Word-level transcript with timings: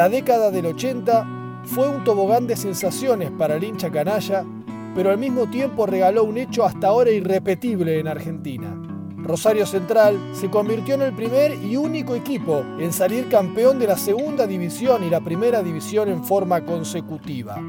La 0.00 0.08
década 0.08 0.50
del 0.50 0.64
80 0.64 1.60
fue 1.62 1.86
un 1.86 2.02
tobogán 2.04 2.46
de 2.46 2.56
sensaciones 2.56 3.30
para 3.32 3.56
el 3.56 3.64
hincha 3.64 3.90
canalla, 3.90 4.46
pero 4.94 5.10
al 5.10 5.18
mismo 5.18 5.50
tiempo 5.50 5.84
regaló 5.84 6.24
un 6.24 6.38
hecho 6.38 6.64
hasta 6.64 6.88
ahora 6.88 7.10
irrepetible 7.10 8.00
en 8.00 8.08
Argentina. 8.08 8.80
Rosario 9.18 9.66
Central 9.66 10.18
se 10.32 10.48
convirtió 10.48 10.94
en 10.94 11.02
el 11.02 11.14
primer 11.14 11.52
y 11.52 11.76
único 11.76 12.14
equipo 12.14 12.64
en 12.78 12.94
salir 12.94 13.28
campeón 13.28 13.78
de 13.78 13.88
la 13.88 13.98
segunda 13.98 14.46
división 14.46 15.04
y 15.04 15.10
la 15.10 15.20
primera 15.20 15.62
división 15.62 16.08
en 16.08 16.24
forma 16.24 16.64
consecutiva. 16.64 17.60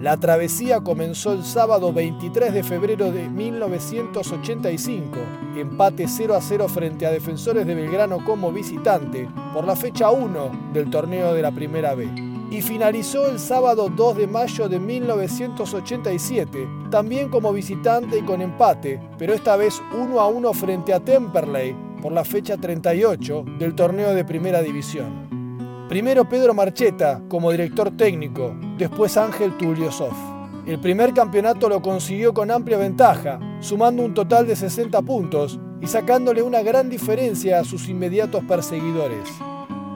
La 0.00 0.16
travesía 0.16 0.80
comenzó 0.80 1.34
el 1.34 1.44
sábado 1.44 1.92
23 1.92 2.54
de 2.54 2.62
febrero 2.62 3.12
de 3.12 3.28
1985, 3.28 5.18
empate 5.56 6.08
0 6.08 6.34
a 6.34 6.40
0 6.40 6.68
frente 6.68 7.04
a 7.04 7.10
Defensores 7.10 7.66
de 7.66 7.74
Belgrano 7.74 8.24
como 8.24 8.50
visitante 8.50 9.28
por 9.52 9.66
la 9.66 9.76
fecha 9.76 10.10
1 10.10 10.70
del 10.72 10.88
torneo 10.88 11.34
de 11.34 11.42
la 11.42 11.52
Primera 11.52 11.94
B. 11.94 12.08
Y 12.50 12.62
finalizó 12.62 13.26
el 13.26 13.38
sábado 13.38 13.90
2 13.94 14.16
de 14.16 14.26
mayo 14.26 14.70
de 14.70 14.80
1987, 14.80 16.66
también 16.90 17.28
como 17.28 17.52
visitante 17.52 18.20
y 18.20 18.22
con 18.22 18.40
empate, 18.40 18.98
pero 19.18 19.34
esta 19.34 19.56
vez 19.56 19.82
1 19.94 20.18
a 20.18 20.28
1 20.28 20.52
frente 20.54 20.94
a 20.94 21.00
Temperley 21.00 21.76
por 22.00 22.12
la 22.12 22.24
fecha 22.24 22.56
38 22.56 23.44
del 23.58 23.74
torneo 23.74 24.14
de 24.14 24.24
Primera 24.24 24.62
División. 24.62 25.29
Primero 25.90 26.28
Pedro 26.28 26.54
Marcheta 26.54 27.20
como 27.28 27.50
director 27.50 27.90
técnico, 27.96 28.54
después 28.78 29.16
Ángel 29.16 29.56
Tuliosov. 29.56 30.12
El 30.64 30.78
primer 30.78 31.12
campeonato 31.12 31.68
lo 31.68 31.82
consiguió 31.82 32.32
con 32.32 32.52
amplia 32.52 32.78
ventaja, 32.78 33.40
sumando 33.58 34.04
un 34.04 34.14
total 34.14 34.46
de 34.46 34.54
60 34.54 35.02
puntos 35.02 35.58
y 35.80 35.88
sacándole 35.88 36.42
una 36.42 36.62
gran 36.62 36.88
diferencia 36.90 37.58
a 37.58 37.64
sus 37.64 37.88
inmediatos 37.88 38.44
perseguidores. 38.44 39.28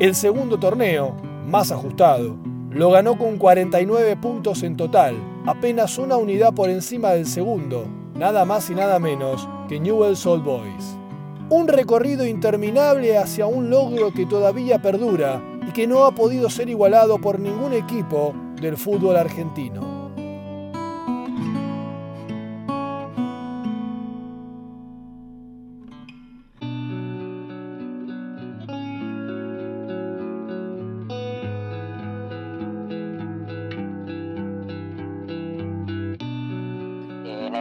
El 0.01 0.17
segundo 0.17 0.59
torneo, 0.59 1.15
más 1.47 1.71
ajustado, 1.71 2.39
lo 2.71 2.91
ganó 2.91 3.17
con 3.17 3.39
49 3.39 4.17
puntos 4.17 4.65
en 4.65 4.77
total, 4.77 5.15
apenas 5.47 5.97
una 5.97 6.17
unidad 6.17 6.55
por 6.55 6.71
encima 6.71 7.11
del 7.11 7.27
segundo, 7.27 7.87
nada 8.17 8.45
más 8.45 8.69
y 8.69 8.75
nada 8.75 8.99
menos 8.99 9.49
que 9.69 9.79
Newell's 9.79 10.27
Old 10.27 10.43
Boys. 10.43 10.97
Un 11.51 11.69
recorrido 11.69 12.27
interminable 12.27 13.17
hacia 13.17 13.47
un 13.47 13.71
logro 13.71 14.13
que 14.13 14.27
todavía 14.27 14.83
perdura 14.83 15.41
y 15.67 15.73
que 15.73 15.87
no 15.87 16.05
ha 16.05 16.13
podido 16.13 16.51
ser 16.51 16.69
igualado 16.69 17.19
por 17.19 17.39
ningún 17.39 17.73
equipo 17.73 18.35
del 18.61 18.77
fútbol 18.77 19.17
argentino. 19.17 19.94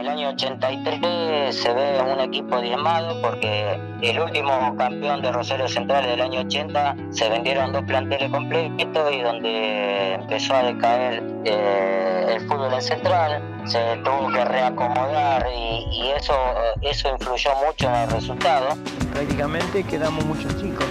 El 0.04 0.10
año 0.10 0.28
83 0.28 1.56
se 1.56 1.72
ve 1.72 1.98
un 2.02 2.20
equipo 2.20 2.60
diezmado 2.60 3.22
porque 3.22 3.80
el 4.02 4.20
último 4.20 4.76
campeón 4.76 5.22
de 5.22 5.32
Rosario 5.32 5.66
Central 5.66 6.04
del 6.04 6.20
año 6.20 6.40
80 6.40 6.96
se 7.08 7.30
vendieron 7.30 7.72
dos 7.72 7.84
planteles 7.84 8.30
completos 8.30 9.10
y 9.10 9.22
donde 9.22 10.12
empezó 10.12 10.56
a 10.56 10.64
decaer 10.64 11.22
eh, 11.46 12.34
el 12.36 12.40
fútbol 12.46 12.74
en 12.74 12.82
Central, 12.82 13.42
se 13.64 13.96
tuvo 14.04 14.30
que 14.30 14.44
reacomodar 14.44 15.46
y, 15.56 16.10
eso, 16.18 16.34
eso 16.82 17.08
influyó 17.08 17.50
mucho 17.66 17.88
en 17.88 17.94
el 17.94 18.10
resultado. 18.10 18.76
Prácticamente 19.10 19.84
quedamos 19.84 20.22
muchos 20.26 20.54
chicos, 20.60 20.86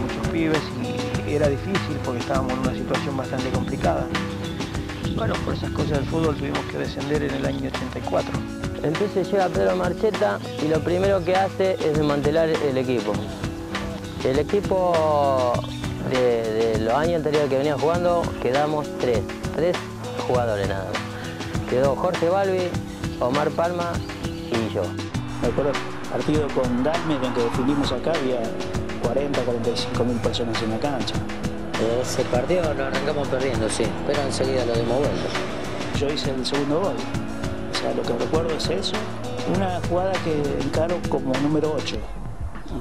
muchos 0.00 0.28
pibes 0.32 0.62
y 1.28 1.34
era 1.34 1.48
difícil 1.48 1.96
porque 2.04 2.18
estábamos 2.18 2.54
en 2.54 2.58
una 2.58 2.74
situación 2.74 3.16
bastante 3.16 3.50
complicada. 3.50 4.04
Bueno, 5.16 5.34
por 5.44 5.54
esas 5.54 5.70
cosas 5.70 5.90
del 5.98 6.04
fútbol 6.04 6.36
tuvimos 6.36 6.60
que 6.70 6.78
descender 6.78 7.22
en 7.22 7.34
el 7.34 7.46
año 7.46 7.68
84. 7.68 8.30
Entonces 8.82 9.30
llega 9.30 9.48
Pedro 9.48 9.76
Marcheta 9.76 10.38
y 10.62 10.68
lo 10.68 10.80
primero 10.80 11.24
que 11.24 11.34
hace 11.34 11.74
es 11.74 11.96
desmantelar 11.96 12.48
el 12.48 12.78
equipo. 12.78 13.12
El 14.24 14.38
equipo 14.38 15.52
de, 16.10 16.52
de 16.52 16.78
los 16.80 16.94
años 16.94 17.16
anteriores 17.16 17.48
que 17.48 17.58
venía 17.58 17.76
jugando 17.78 18.22
quedamos 18.42 18.86
tres, 18.98 19.20
tres 19.56 19.76
jugadores 20.26 20.68
nada 20.68 20.84
más. 20.84 21.70
Quedó 21.70 21.96
Jorge 21.96 22.28
Balbi, 22.28 22.68
Omar 23.20 23.50
Palma 23.50 23.92
y 24.24 24.72
yo. 24.72 24.82
Me 25.42 25.48
acuerdo 25.48 25.72
partido 26.10 26.46
con 26.48 26.82
Dalmes 26.82 27.20
donde 27.20 27.44
definimos 27.44 27.92
acá, 27.92 28.12
había 28.12 28.40
40, 29.02 29.40
45 29.42 30.04
mil 30.04 30.16
personas 30.18 30.62
en 30.62 30.70
la 30.70 30.78
cancha. 30.78 31.14
Ese 32.02 32.24
partido 32.24 32.74
lo 32.74 32.86
arrancamos 32.86 33.28
perdiendo, 33.28 33.68
sí, 33.68 33.84
pero 34.06 34.20
enseguida 34.22 34.64
lo 34.66 34.74
dimos 34.74 34.98
vuelta. 34.98 35.28
Yo 35.96 36.08
hice 36.08 36.30
el 36.30 36.44
segundo 36.44 36.80
gol. 36.80 36.96
O 37.72 37.76
sea, 37.76 37.94
lo 37.94 38.02
que 38.02 38.14
recuerdo 38.14 38.50
es 38.56 38.68
eso. 38.68 38.96
Una 39.54 39.80
jugada 39.88 40.12
que 40.24 40.42
encaro 40.60 40.96
como 41.08 41.32
número 41.34 41.74
8. 41.76 41.96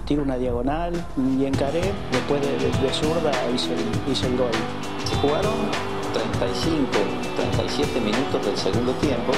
Tiro 0.06 0.24
una 0.24 0.38
diagonal 0.38 0.94
y 1.16 1.46
encaré. 1.46 1.94
Después 2.12 2.42
de, 2.42 2.58
de, 2.58 2.88
de 2.88 2.94
zurda 2.94 3.32
hice 3.54 3.74
el, 3.74 4.12
hice 4.12 4.26
el 4.28 4.38
gol. 4.38 4.52
Se 5.06 5.16
jugaron 5.18 5.54
35, 6.14 6.90
37 7.36 8.02
minutos 8.02 8.46
del 8.46 8.58
segundo 8.58 8.94
tiempo. 8.94 9.32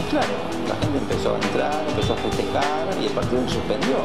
Y 0.00 0.10
claro, 0.10 0.34
la 0.68 0.74
gente 0.74 0.98
empezó 0.98 1.34
a 1.34 1.36
entrar, 1.36 1.84
empezó 1.88 2.14
a 2.14 2.16
festejar 2.16 2.88
y 3.00 3.06
el 3.06 3.12
partido 3.12 3.42
se 3.46 3.54
suspendió. 3.54 3.96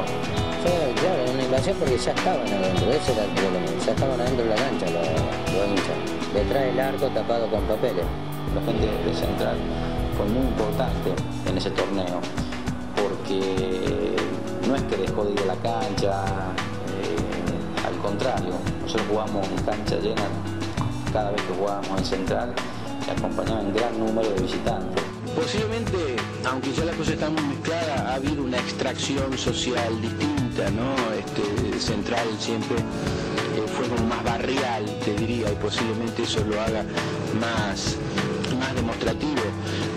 Fue, 0.61 0.93
claro, 1.01 1.31
una 1.33 1.43
invasión 1.43 1.75
porque 1.77 1.97
ya 1.97 2.11
estaban 2.11 2.47
adentro, 2.47 2.91
ese 2.91 3.11
era 3.13 3.23
el 3.25 3.31
problema, 3.31 3.65
ya 3.83 3.91
estaban 3.91 4.21
adentro 4.21 4.43
de 4.43 4.49
la 4.49 4.55
cancha 4.55 4.85
los, 4.91 5.07
los 5.53 5.67
hinchas, 5.69 6.33
detrás 6.33 6.63
del 6.63 6.79
arco 6.79 7.07
tapado 7.07 7.49
con 7.49 7.63
papeles. 7.63 8.05
La 8.53 8.61
gente 8.61 8.85
de 8.85 9.13
Central 9.13 9.57
fue 10.15 10.25
muy 10.27 10.45
importante 10.45 11.09
en 11.49 11.57
ese 11.57 11.71
torneo, 11.71 12.21
porque 12.95 14.15
no 14.67 14.75
es 14.75 14.83
que 14.83 14.97
dejó 14.97 15.25
de 15.25 15.31
ir 15.33 15.39
a 15.41 15.45
la 15.45 15.55
cancha, 15.55 16.25
eh, 16.93 17.87
al 17.87 17.95
contrario, 17.97 18.53
nosotros 18.83 19.07
jugamos 19.09 19.47
en 19.47 19.63
cancha 19.65 19.95
llena 19.95 20.27
cada 21.11 21.31
vez 21.31 21.41
que 21.41 21.53
jugábamos 21.53 21.99
en 21.99 22.05
Central 22.05 22.53
y 23.07 23.09
acompañaban 23.09 23.73
gran 23.73 23.97
número 23.97 24.29
de 24.29 24.41
visitantes. 24.41 25.03
Posiblemente, 25.35 26.17
aunque 26.45 26.71
ya 26.73 26.85
la 26.85 26.91
cosa 26.91 27.13
está 27.13 27.29
muy 27.29 27.41
mezclada, 27.43 28.11
ha 28.11 28.15
habido 28.15 28.43
una 28.43 28.57
extracción 28.57 29.37
social 29.37 30.01
distinta, 30.01 30.40
¿no? 30.51 30.93
Este, 31.13 31.79
central 31.79 32.27
siempre 32.39 32.75
eh, 32.77 33.65
fue 33.77 33.87
como 33.87 34.05
más 34.07 34.23
barrial, 34.23 34.85
te 35.05 35.13
diría, 35.13 35.49
y 35.49 35.55
posiblemente 35.55 36.23
eso 36.23 36.43
lo 36.43 36.59
haga 36.59 36.83
más, 37.39 37.95
más 38.59 38.75
demostrativo. 38.75 39.41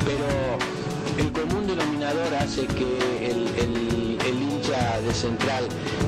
Pero 0.05 1.27
el 1.27 1.33
común 1.33 1.67
denominador 1.67 2.33
hace 2.35 2.67
que 2.67 3.31
el, 3.31 3.49
el, 3.59 4.43
hincha 4.43 5.01
de 5.01 5.13
central 5.13 5.65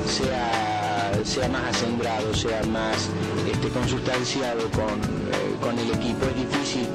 sea, 0.07 1.11
sea 1.23 1.49
más 1.49 1.75
asombrado, 1.75 2.33
sea 2.33 2.63
más 2.63 3.09
este, 3.51 3.67
consustanciado 3.69 4.69
con, 4.71 4.99
eh, 5.01 5.55
con 5.61 5.77
el 5.77 5.91
equipo. 5.91 6.25
Es 6.25 6.35
difícil 6.35 6.87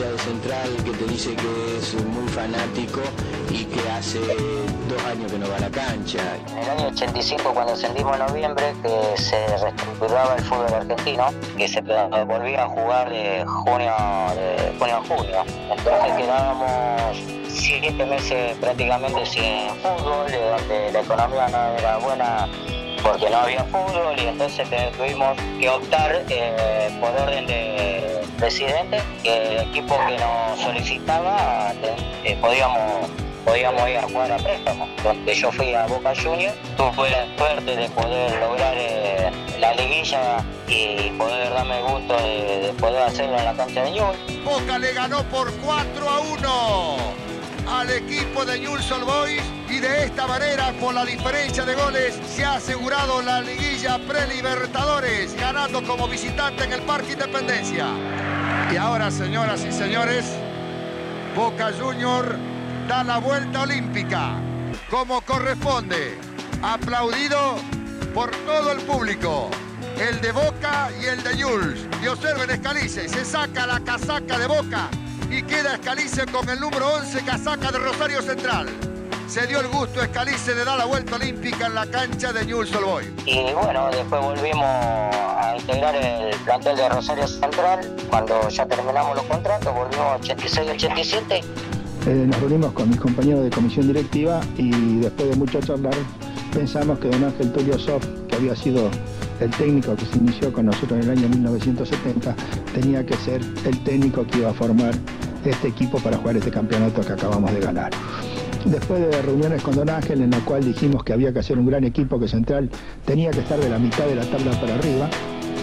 de 0.00 0.18
central 0.18 0.70
que 0.86 0.90
te 0.92 1.04
dice 1.04 1.36
que 1.36 1.78
es 1.78 1.94
muy 2.06 2.26
fanático 2.28 3.02
y 3.50 3.66
que 3.66 3.90
hace 3.90 4.20
dos 4.88 5.04
años 5.04 5.30
que 5.30 5.38
no 5.38 5.46
va 5.50 5.56
a 5.56 5.60
la 5.60 5.70
cancha. 5.70 6.18
En 6.50 6.58
el 6.58 6.70
año 6.70 6.88
85, 6.88 7.52
cuando 7.52 7.74
ascendimos 7.74 8.18
en 8.18 8.26
noviembre, 8.26 8.72
que 8.82 9.20
se 9.22 9.46
reestructuraba 9.58 10.36
el 10.36 10.44
fútbol 10.44 10.72
argentino, 10.72 11.26
que 11.58 11.68
se 11.68 11.82
volvía 11.82 12.64
a 12.64 12.68
jugar 12.68 13.10
de 13.10 13.44
junio, 13.44 13.92
de 14.34 14.74
junio 14.78 14.96
a 14.96 15.04
junio. 15.04 15.44
Entonces 15.70 16.12
quedábamos 16.16 17.18
siete 17.50 18.06
meses 18.06 18.56
prácticamente 18.56 19.26
sin 19.26 19.68
fútbol, 19.82 20.32
donde 20.32 20.90
la 20.90 21.00
economía 21.00 21.48
no 21.48 21.78
era 21.78 21.98
buena 21.98 22.48
porque 23.02 23.28
no 23.28 23.38
había 23.38 23.64
fútbol 23.64 24.14
y 24.16 24.26
entonces 24.26 24.68
tuvimos 24.96 25.36
que 25.60 25.68
optar 25.68 26.24
eh, 26.28 26.90
por 27.00 27.10
orden 27.10 27.46
de 27.46 28.22
presidente 28.38 29.02
que 29.22 29.36
el 29.36 29.68
equipo 29.68 29.98
que 30.06 30.16
nos 30.18 30.60
solicitaba 30.60 31.72
eh, 32.24 32.36
podíamos 32.40 33.10
podíamos 33.44 33.88
ir 33.88 33.96
a 33.96 34.02
jugar 34.02 34.32
a 34.32 34.36
préstamo. 34.36 34.88
Donde 35.02 35.34
yo 35.34 35.50
fui 35.50 35.74
a 35.74 35.86
Boca 35.86 36.12
Juniors 36.14 36.54
tuve 36.76 37.10
la 37.10 37.26
suerte 37.36 37.76
de 37.76 37.88
poder 37.90 38.38
lograr 38.38 38.74
eh, 38.76 39.30
la 39.58 39.74
liguilla 39.74 40.44
y 40.68 41.10
poder 41.18 41.50
darme 41.50 41.78
el 41.78 41.84
gusto 41.84 42.16
de, 42.18 42.60
de, 42.66 42.72
poder 42.74 43.02
hacerlo 43.02 43.38
en 43.38 43.44
la 43.44 43.54
cancha 43.54 43.82
de 43.82 43.90
Newell. 43.90 44.44
Boca 44.44 44.78
le 44.78 44.92
ganó 44.92 45.24
por 45.24 45.52
4 45.56 46.08
a 46.08 46.20
1 46.20 46.96
al 47.68 47.90
equipo 47.90 48.44
de 48.44 48.60
Newell's 48.60 48.90
Old 48.92 49.04
Boys 49.04 49.61
y 49.72 49.80
de 49.80 50.04
esta 50.04 50.26
manera, 50.26 50.72
por 50.78 50.92
la 50.92 51.04
diferencia 51.04 51.64
de 51.64 51.74
goles, 51.74 52.14
se 52.26 52.44
ha 52.44 52.56
asegurado 52.56 53.22
la 53.22 53.40
liguilla 53.40 53.98
pre-Libertadores, 54.06 55.34
ganando 55.34 55.82
como 55.82 56.06
visitante 56.06 56.64
en 56.64 56.72
el 56.74 56.82
Parque 56.82 57.12
Independencia. 57.12 57.86
Y 58.70 58.76
ahora, 58.76 59.10
señoras 59.10 59.64
y 59.64 59.72
señores, 59.72 60.26
Boca 61.34 61.70
Junior 61.78 62.36
da 62.86 63.02
la 63.02 63.16
vuelta 63.18 63.62
olímpica, 63.62 64.34
como 64.90 65.22
corresponde, 65.22 66.18
aplaudido 66.62 67.56
por 68.12 68.30
todo 68.44 68.72
el 68.72 68.80
público. 68.80 69.50
el 69.98 70.20
de 70.20 70.32
Boca 70.32 70.90
y 71.00 71.06
el 71.06 71.22
de 71.22 71.42
Jules. 71.42 71.86
Y 72.02 72.08
observen 72.08 72.50
Escalice, 72.50 73.08
se 73.08 73.24
saca 73.24 73.66
la 73.66 73.80
casaca 73.80 74.38
de 74.38 74.46
Boca 74.46 74.88
y 75.30 75.42
queda 75.42 75.74
Escalice 75.74 76.26
con 76.26 76.48
el 76.48 76.60
número 76.60 76.94
11, 76.94 77.22
casaca 77.24 77.70
de 77.70 77.78
Rosario 77.78 78.20
Central. 78.20 78.91
Se 79.32 79.46
dio 79.46 79.60
el 79.60 79.68
gusto 79.68 80.02
Escalice 80.02 80.54
de 80.54 80.62
dar 80.62 80.76
la 80.76 80.84
vuelta 80.84 81.16
olímpica 81.16 81.64
en 81.64 81.74
la 81.74 81.86
cancha 81.86 82.34
de 82.34 82.44
Newell's 82.44 82.70
Old 82.76 82.84
Boys. 82.84 83.08
Y 83.24 83.50
bueno, 83.54 83.88
después 83.90 84.20
volvimos 84.20 84.62
a 84.62 85.54
integrar 85.58 85.94
el 85.96 86.36
plantel 86.40 86.76
de 86.76 86.86
Rosario 86.90 87.26
Central. 87.26 87.96
Cuando 88.10 88.46
ya 88.50 88.66
terminamos 88.66 89.16
los 89.16 89.24
contratos, 89.24 89.74
volvimos 89.74 90.20
86-87. 90.20 91.42
Eh, 92.08 92.26
nos 92.26 92.40
reunimos 92.40 92.72
con 92.72 92.90
mis 92.90 93.00
compañeros 93.00 93.44
de 93.44 93.48
comisión 93.48 93.86
directiva 93.86 94.42
y 94.58 94.98
después 94.98 95.30
de 95.30 95.36
mucho 95.36 95.62
charlar 95.62 95.94
pensamos 96.52 96.98
que 96.98 97.08
don 97.08 97.24
Ángel 97.24 97.52
Tulio 97.54 97.78
Sof, 97.78 98.04
que 98.28 98.36
había 98.36 98.54
sido 98.54 98.90
el 99.40 99.50
técnico 99.52 99.96
que 99.96 100.04
se 100.04 100.18
inició 100.18 100.52
con 100.52 100.66
nosotros 100.66 101.02
en 101.02 101.10
el 101.10 101.18
año 101.18 101.28
1970, 101.30 102.36
tenía 102.74 103.06
que 103.06 103.16
ser 103.16 103.40
el 103.64 103.82
técnico 103.82 104.26
que 104.26 104.40
iba 104.40 104.50
a 104.50 104.54
formar 104.54 104.92
este 105.42 105.68
equipo 105.68 105.98
para 106.00 106.18
jugar 106.18 106.36
este 106.36 106.50
campeonato 106.50 107.00
que 107.00 107.14
acabamos 107.14 107.50
de 107.50 107.60
ganar. 107.60 107.92
Después 108.64 109.00
de 109.00 109.22
reuniones 109.22 109.62
con 109.62 109.74
Don 109.74 109.90
Ángel 109.90 110.22
en 110.22 110.30
la 110.30 110.38
cual 110.40 110.64
dijimos 110.64 111.02
que 111.04 111.12
había 111.12 111.32
que 111.32 111.40
hacer 111.40 111.58
un 111.58 111.66
gran 111.66 111.84
equipo 111.84 112.18
que 112.18 112.28
Central 112.28 112.70
tenía 113.04 113.30
que 113.30 113.40
estar 113.40 113.58
de 113.58 113.68
la 113.68 113.78
mitad 113.78 114.06
de 114.06 114.14
la 114.14 114.24
tabla 114.24 114.52
para 114.60 114.74
arriba, 114.74 115.08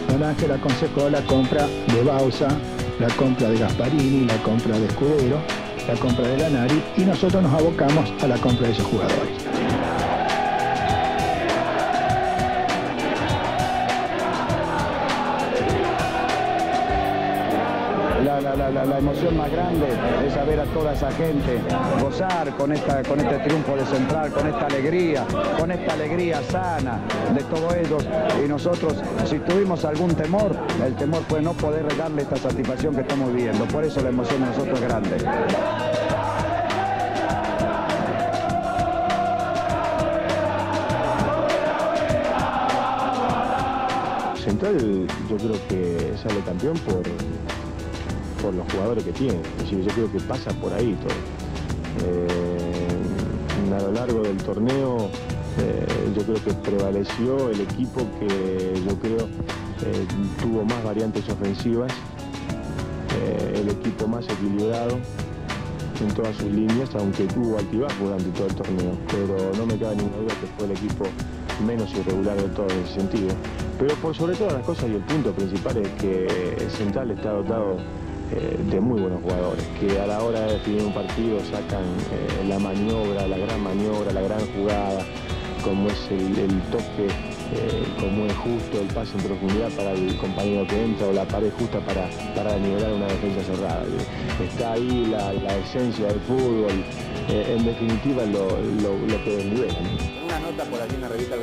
Don 0.09 0.23
Ángel 0.23 0.51
aconsejó 0.51 1.09
la 1.09 1.21
compra 1.21 1.67
de 1.67 2.03
Bausa, 2.03 2.49
la 2.99 3.07
compra 3.15 3.49
de 3.49 3.59
Gasparini, 3.59 4.25
la 4.25 4.37
compra 4.43 4.77
de 4.77 4.85
Escudero, 4.85 5.37
la 5.87 5.95
compra 5.95 6.27
de 6.27 6.37
Lanari 6.37 6.83
y 6.97 7.01
nosotros 7.01 7.41
nos 7.41 7.53
abocamos 7.53 8.11
a 8.21 8.27
la 8.27 8.37
compra 8.37 8.67
de 8.67 8.73
esos 8.73 8.85
jugadores. 8.85 9.58
La, 18.71 18.99
emoción 18.99 19.37
más 19.37 19.51
grande 19.51 19.87
es 20.25 20.33
saber 20.33 20.59
a 20.59 20.65
toda 20.65 20.93
esa 20.93 21.11
gente 21.11 21.59
gozar 22.01 22.55
con, 22.57 22.71
esta, 22.71 23.03
con 23.03 23.19
este 23.19 23.37
triunfo 23.39 23.75
de 23.75 23.85
Central, 23.85 24.31
con 24.31 24.47
esta 24.47 24.65
alegría, 24.65 25.25
con 25.57 25.71
esta 25.71 25.93
alegría 25.93 26.41
sana 26.43 26.99
de 27.33 27.43
todos 27.43 27.73
ellos. 27.75 28.05
Y 28.43 28.47
nosotros, 28.47 28.95
si 29.25 29.39
tuvimos 29.39 29.85
algún 29.85 30.13
temor, 30.15 30.55
el 30.85 30.95
temor 30.95 31.23
fue 31.27 31.41
no 31.41 31.53
poder 31.53 31.85
darle 31.97 32.23
esta 32.23 32.37
satisfacción 32.37 32.95
que 32.95 33.01
estamos 33.01 33.33
viviendo. 33.33 33.65
Por 33.65 33.83
eso 33.83 34.01
la 34.01 34.09
emoción 34.09 34.41
de 34.41 34.47
nosotros 34.47 34.79
es 34.79 34.87
grande. 34.87 35.17
Central 44.43 45.07
yo 45.29 45.37
creo 45.37 45.67
que 45.67 46.13
sale 46.17 46.39
campeón 46.41 46.77
por, 46.79 47.03
por 48.41 48.53
los 48.53 48.71
jugadores 48.71 49.03
que 49.03 49.11
tiene. 49.11 49.39
yo 49.69 49.93
creo 49.93 50.11
que 50.11 50.19
pasa 50.19 50.51
por 50.53 50.73
ahí 50.73 50.97
todo. 51.01 51.39
Eh, 52.05 53.73
a 53.75 53.81
lo 53.81 53.91
largo 53.91 54.21
del 54.21 54.37
torneo 54.37 55.09
eh, 55.59 55.85
yo 56.15 56.23
creo 56.23 56.43
que 56.43 56.53
prevaleció 56.53 57.49
el 57.49 57.61
equipo 57.61 58.01
que 58.19 58.73
yo 58.87 58.97
creo 58.99 59.27
eh, 59.85 60.05
tuvo 60.41 60.63
más 60.63 60.83
variantes 60.83 61.27
ofensivas, 61.29 61.91
el 63.53 63.69
equipo 63.69 64.07
más 64.07 64.25
equilibrado 64.29 64.97
en 66.01 66.13
todas 66.13 66.35
sus 66.37 66.49
líneas, 66.49 66.89
aunque 66.95 67.25
tuvo 67.25 67.57
altibajos 67.57 67.99
durante 67.99 68.29
todo 68.29 68.47
el 68.47 68.55
torneo, 68.55 68.91
pero 69.07 69.51
no 69.57 69.65
me 69.65 69.77
cabe 69.77 69.97
ninguna 69.97 70.17
duda 70.17 70.33
que 70.39 70.47
fue 70.57 70.65
el 70.65 70.71
equipo 70.71 71.05
menos 71.65 71.91
irregular 71.93 72.37
de 72.37 72.47
todo 72.49 72.67
en 72.69 72.79
ese 72.85 72.93
sentido. 72.93 73.35
Pero 73.77 74.13
sobre 74.13 74.35
todas 74.35 74.53
las 74.53 74.63
cosas 74.63 74.85
y 74.89 74.95
el 74.95 75.01
punto 75.01 75.31
principal 75.31 75.77
es 75.77 75.89
que 76.01 76.67
Central 76.77 77.11
está 77.11 77.31
dotado 77.31 77.77
de 78.29 78.79
muy 78.79 79.01
buenos 79.01 79.21
jugadores, 79.23 79.65
que 79.79 79.99
a 79.99 80.05
la 80.05 80.21
hora 80.21 80.41
de 80.41 80.53
definir 80.53 80.83
un 80.83 80.93
partido 80.93 81.39
sacan 81.51 81.83
eh, 82.11 82.45
la 82.47 82.59
maniobra, 82.59 83.27
la 83.27 83.37
gran 83.37 83.61
maniobra, 83.61 84.11
la 84.11 84.21
gran 84.21 84.39
jugada, 84.53 85.03
como 85.63 85.89
es 85.89 86.11
el, 86.11 86.61
toque, 86.71 87.07
eh, 87.07 87.83
como 87.99 88.25
es 88.25 88.35
justo 88.37 88.81
el 88.81 88.87
pase 88.87 89.17
en 89.17 89.23
profundidad 89.23 89.69
para 89.71 89.91
el 89.91 90.15
compañero 90.17 90.67
que 90.67 90.83
entra 90.83 91.07
o 91.07 91.13
la 91.13 91.25
pared 91.25 91.51
justa 91.57 91.79
para, 91.79 92.07
para 92.35 92.57
nivelar 92.57 92.93
una 92.93 93.07
defensa 93.07 93.43
cerrada. 93.43 93.83
Está 94.43 94.73
ahí 94.73 95.07
la, 95.07 95.57
esencia 95.57 96.07
del 96.07 96.19
fútbol, 96.21 96.83
en 97.29 97.65
definitiva 97.65 98.25
lo, 98.25 98.47
que 99.23 99.37
desnivela. 99.37 99.79
En 99.79 100.23
una 100.23 100.39
nota 100.39 100.63
por 100.65 100.81
allí 100.81 100.95
en 100.95 101.01
la 101.01 101.09
revista 101.09 101.35
de 101.35 101.41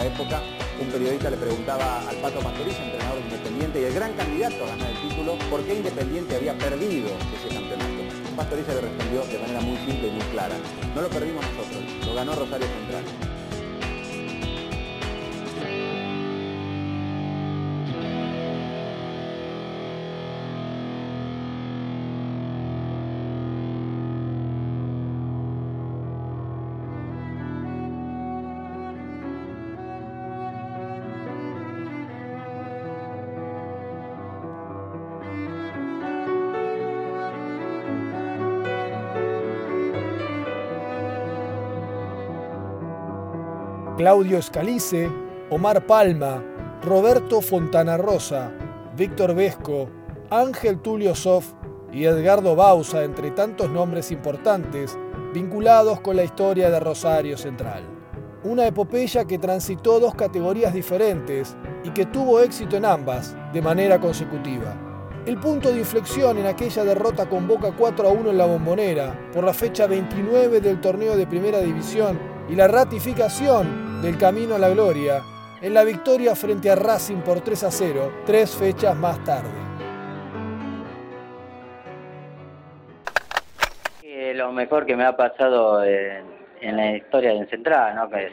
aquella 0.00 0.04
época, 0.04 0.40
un 0.80 0.88
periodista 0.88 1.30
le 1.30 1.36
preguntaba 1.36 2.08
al 2.08 2.16
Pato 2.16 2.40
Pastoriza, 2.40 2.82
entrenador 2.84 3.18
de 3.18 3.24
Independiente 3.28 3.80
y 3.80 3.84
el 3.84 3.94
gran 3.94 4.12
candidato 4.14 4.64
a 4.64 4.68
ganar 4.68 4.90
el 4.90 5.08
título, 5.08 5.36
por 5.50 5.62
qué 5.64 5.74
Independiente 5.74 6.36
había 6.36 6.56
perdido 6.56 7.08
ese 7.36 7.54
campeonato. 7.54 7.90
Pastoriza 8.36 8.74
le 8.74 8.80
respondió 8.80 9.24
de 9.26 9.38
manera 9.38 9.60
muy 9.60 9.76
simple 9.78 10.08
y 10.08 10.10
muy 10.10 10.24
clara. 10.32 10.56
No 10.94 11.02
lo 11.02 11.08
perdimos 11.08 11.44
nosotros, 11.44 12.06
lo 12.06 12.14
ganó 12.14 12.34
Rosario 12.34 12.66
Central. 12.66 13.29
Claudio 44.00 44.38
Escalice, 44.38 45.10
Omar 45.50 45.84
Palma, 45.84 46.42
Roberto 46.82 47.42
Fontana 47.42 47.98
Rosa, 47.98 48.50
Víctor 48.96 49.34
Vesco, 49.34 49.90
Ángel 50.30 50.78
Tulio 50.78 51.14
Sof 51.14 51.52
y 51.92 52.06
Edgardo 52.06 52.56
Bausa, 52.56 53.04
entre 53.04 53.30
tantos 53.32 53.68
nombres 53.68 54.10
importantes 54.10 54.96
vinculados 55.34 56.00
con 56.00 56.16
la 56.16 56.24
historia 56.24 56.70
de 56.70 56.80
Rosario 56.80 57.36
Central. 57.36 57.82
Una 58.42 58.66
epopeya 58.66 59.26
que 59.26 59.38
transitó 59.38 60.00
dos 60.00 60.14
categorías 60.14 60.72
diferentes 60.72 61.54
y 61.84 61.90
que 61.90 62.06
tuvo 62.06 62.40
éxito 62.40 62.78
en 62.78 62.86
ambas 62.86 63.36
de 63.52 63.60
manera 63.60 64.00
consecutiva. 64.00 64.74
El 65.26 65.38
punto 65.38 65.70
de 65.70 65.80
inflexión 65.80 66.38
en 66.38 66.46
aquella 66.46 66.84
derrota 66.84 67.28
con 67.28 67.46
Boca 67.46 67.74
4 67.76 68.08
a 68.08 68.12
1 68.12 68.30
en 68.30 68.38
la 68.38 68.46
Bombonera 68.46 69.28
por 69.34 69.44
la 69.44 69.52
fecha 69.52 69.86
29 69.86 70.62
del 70.62 70.80
torneo 70.80 71.18
de 71.18 71.26
Primera 71.26 71.60
División 71.60 72.18
y 72.48 72.54
la 72.54 72.66
ratificación 72.66 73.89
del 74.02 74.16
camino 74.16 74.54
a 74.54 74.58
la 74.58 74.70
gloria 74.70 75.22
en 75.60 75.74
la 75.74 75.84
victoria 75.84 76.34
frente 76.34 76.70
a 76.70 76.74
Racing 76.74 77.18
por 77.18 77.42
3 77.42 77.64
a 77.64 77.70
0, 77.70 78.12
tres 78.24 78.54
fechas 78.56 78.96
más 78.96 79.22
tarde. 79.24 79.70
lo 84.34 84.52
mejor 84.52 84.86
que 84.86 84.96
me 84.96 85.04
ha 85.04 85.16
pasado 85.16 85.84
en, 85.84 86.76
la 86.76 86.96
historia 86.96 87.34
de 87.34 87.46
Central, 87.48 87.94
¿no? 87.94 88.08
que 88.08 88.30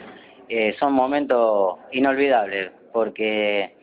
eh, 0.48 0.74
son 0.78 0.92
momentos 0.94 1.78
inolvidables, 1.92 2.70
porque 2.92 3.74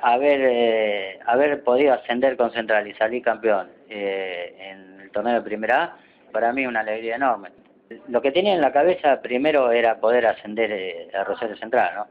haber, 0.00 0.40
eh, 0.42 1.18
haber 1.26 1.62
podido 1.62 1.94
ascender 1.94 2.36
con 2.36 2.50
Central 2.50 2.88
y 2.88 2.94
salir 2.94 3.22
campeón 3.22 3.68
eh, 3.88 4.56
en 4.58 5.00
el 5.02 5.10
torneo 5.10 5.34
de 5.34 5.42
Primera 5.42 5.82
A, 5.84 5.96
para 6.32 6.52
mí 6.52 6.62
es 6.62 6.68
una 6.68 6.80
alegría 6.80 7.16
enorme 7.16 7.59
lo 8.08 8.22
que 8.22 8.32
tenía 8.32 8.54
en 8.54 8.60
la 8.60 8.72
cabeza 8.72 9.20
primero 9.20 9.70
era 9.72 9.98
poder 9.98 10.26
ascender 10.26 10.70
eh, 10.72 11.08
a 11.14 11.24
Rosario 11.24 11.56
Central, 11.56 11.92
¿no? 11.96 12.06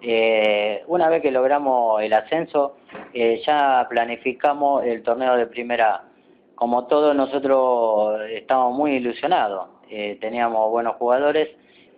Eh, 0.00 0.82
una 0.88 1.08
vez 1.08 1.22
que 1.22 1.30
logramos 1.30 2.02
el 2.02 2.12
ascenso, 2.12 2.76
eh, 3.14 3.42
ya 3.44 3.86
planificamos 3.88 4.84
el 4.84 5.02
torneo 5.02 5.36
de 5.36 5.46
primera. 5.46 6.02
Como 6.54 6.86
todos 6.86 7.14
nosotros 7.14 8.20
estábamos 8.30 8.76
muy 8.76 8.92
ilusionados, 8.92 9.68
teníamos 10.20 10.70
buenos 10.70 10.96
jugadores, 10.96 11.50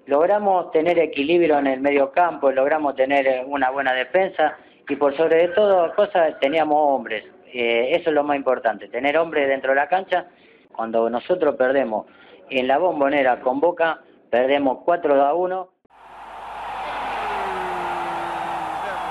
logramos 0.07 0.73
tener 0.73 0.99
equilibrio 0.99 1.59
en 1.61 1.69
el 1.69 1.81
medio 1.81 2.11
campo, 2.11 2.51
logramos 2.51 2.97
tener 2.97 3.45
una 3.47 3.71
buena 3.71 3.93
defensa 3.95 4.57
y 4.89 4.97
por 4.97 5.17
sobre 5.17 5.47
todo 5.49 5.95
cosas 5.95 6.41
teníamos 6.41 6.77
hombres. 6.77 7.25
eso 7.53 8.11
es 8.11 8.15
lo 8.15 8.25
más 8.25 8.37
importante, 8.37 8.89
tener 8.89 9.17
hombres 9.17 9.49
dentro 9.49 9.71
de 9.71 9.77
la 9.77 9.89
cancha. 9.89 10.27
Cuando 10.75 11.09
nosotros 11.09 11.55
perdemos 11.55 12.07
en 12.51 12.69
la 12.69 12.79
bombonera 12.79 13.41
con 13.41 13.61
Boca, 13.61 14.01
perdemos 14.31 14.79
4 14.85 15.25
a 15.25 15.35
1. 15.35 15.69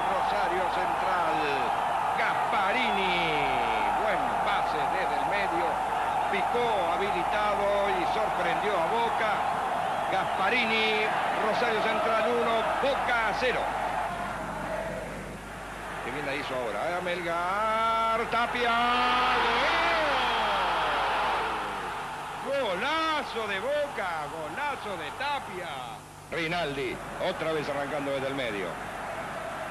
Rosario 0.08 0.64
Central, 0.74 1.36
Gasparini, 2.18 3.18
buen 4.02 4.22
pase 4.46 4.80
desde 4.94 5.16
el 5.22 5.26
medio, 5.30 5.66
picó 6.32 6.66
habilitado 6.94 7.66
y 7.90 8.04
sorprendió 8.14 8.74
a 8.74 8.86
Boca. 8.88 9.32
Gasparini, 10.12 11.04
Rosario 11.46 11.82
Central 11.82 12.32
1, 12.42 12.90
Boca 12.90 13.34
0. 13.40 13.60
¿Quién 16.04 16.26
la 16.26 16.36
hizo 16.36 16.56
ahora? 16.56 17.02
Melgar, 17.04 18.20
Tapia. 18.32 18.72
Golazo 22.48 23.07
de 23.36 23.60
Boca, 23.60 24.26
golazo 24.32 24.96
de 24.98 25.12
Tapia. 25.20 25.68
Rinaldi, 26.32 26.96
otra 27.30 27.52
vez 27.52 27.68
arrancando 27.68 28.12
desde 28.12 28.28
el 28.28 28.36
medio. 28.36 28.68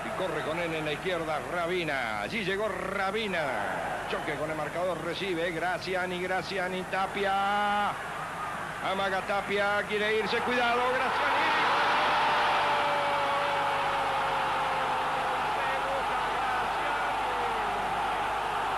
Y 0.05 0.19
corre 0.19 0.43
con 0.43 0.59
él 0.59 0.75
en 0.75 0.85
la 0.85 0.93
izquierda 0.93 1.41
Rabina. 1.53 2.21
Allí 2.21 2.45
llegó 2.45 2.69
Rabina. 2.69 4.05
Choque 4.11 4.35
con 4.35 4.51
el 4.51 4.57
marcador, 4.57 5.03
recibe 5.03 5.51
Graciani, 5.53 6.23
Graciani, 6.23 6.83
Tapia. 6.83 7.89
Amaga 8.93 9.23
Tapia, 9.23 9.83
quiere 9.89 10.19
irse, 10.19 10.37
cuidado, 10.41 10.83
Graciani. 10.93 11.47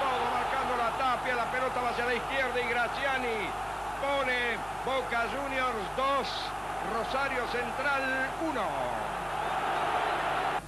Todo 0.01 0.31
marcando 0.33 0.77
la 0.77 0.91
Tapia, 0.97 1.35
la 1.35 1.51
pelota 1.51 1.81
va 1.83 1.91
hacia 1.91 2.07
la 2.07 2.15
izquierda 2.15 2.61
y 2.61 2.69
Graciani 2.69 3.69
pone 4.01 4.57
Boca 4.85 5.25
Juniors 5.35 5.89
2, 5.97 6.29
Rosario 6.95 7.47
Central 7.49 8.03
1. 8.49 8.61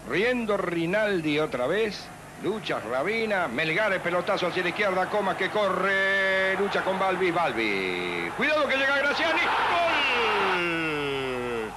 Riendo 0.09 0.57
Rinaldi 0.57 1.38
otra 1.38 1.67
vez. 1.67 2.09
Lucha 2.43 2.81
Rabina, 2.81 3.49
Melgar 3.49 3.93
el 3.93 4.00
pelotazo 4.00 4.47
hacia 4.47 4.62
la 4.62 4.71
izquierda, 4.71 5.11
Comas 5.11 5.37
que 5.37 5.50
corre, 5.50 6.57
lucha 6.59 6.83
con 6.83 6.99
Balbi, 6.99 7.31
Balbi. 7.31 8.33
Cuidado 8.35 8.67
que 8.67 8.79
llega 8.79 8.97
Graciani, 8.97 9.43
¡gol! 9.43 11.71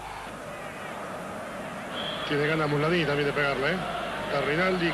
Tiene 2.29 2.47
ganas 2.47 2.69
Muladini 2.69 3.03
también 3.05 3.27
de 3.27 3.33
pegarla, 3.33 3.71
¿eh? 3.71 3.77
Está 4.27 4.39
Rinaldi, 4.41 4.93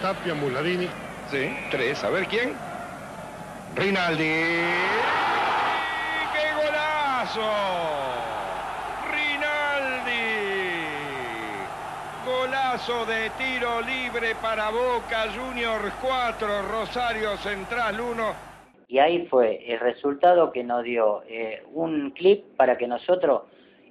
Tapia, 0.00 0.34
Muladini. 0.34 0.88
Sí, 1.28 1.56
tres, 1.72 2.04
a 2.04 2.10
ver 2.10 2.28
quién. 2.28 2.54
Rinaldi. 3.74 4.44
Rinaldi. 9.12 9.20
Golazo 12.26 13.06
de 13.06 13.30
tiro 13.38 13.80
libre 13.82 14.34
para 14.42 14.70
Boca 14.70 15.26
Juniors 15.32 15.94
4, 16.02 16.62
Rosario 16.62 17.36
Central 17.36 18.00
1. 18.00 18.34
Y 18.88 18.98
ahí 18.98 19.26
fue 19.26 19.64
el 19.72 19.78
resultado 19.78 20.50
que 20.50 20.64
nos 20.64 20.82
dio 20.82 21.22
eh, 21.28 21.62
un 21.72 22.10
clip 22.10 22.56
para 22.56 22.76
que 22.76 22.88
nosotros 22.88 23.42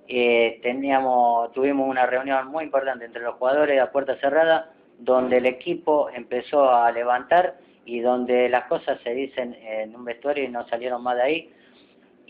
eh, 0.10 0.60
teníamos, 0.62 1.54
tuvimos 1.54 1.88
una 1.88 2.06
reunión 2.06 2.48
muy 2.48 2.66
importante 2.66 3.06
entre 3.06 3.22
los 3.22 3.36
jugadores 3.36 3.80
a 3.80 3.90
puerta 3.90 4.18
cerrada, 4.20 4.74
donde 4.98 5.38
el 5.38 5.46
equipo 5.46 6.10
empezó 6.10 6.70
a 6.74 6.92
levantar 6.92 7.58
y 7.86 8.02
donde 8.02 8.50
las 8.50 8.66
cosas 8.66 9.00
se 9.02 9.14
dicen 9.14 9.54
en 9.62 9.96
un 9.96 10.04
vestuario 10.04 10.44
y 10.44 10.50
no 10.50 10.68
salieron 10.68 11.02
más 11.02 11.16
de 11.16 11.22
ahí 11.22 11.54